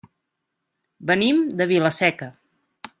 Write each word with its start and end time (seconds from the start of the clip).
Venim 1.11 1.45
de 1.61 1.71
Vila-seca. 1.75 2.35